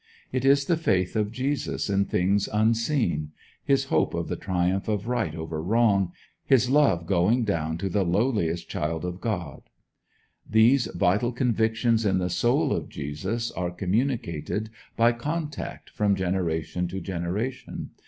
[0.31, 5.07] It is the faith of Jesus in things unseen; his hope of the triumph of
[5.07, 6.11] right over wrong;
[6.43, 9.61] his love going down to the lowliest child of God.
[10.49, 16.99] These vital convictions in the soul of Jesus are communicated by contact from generation to
[16.99, 17.91] generation.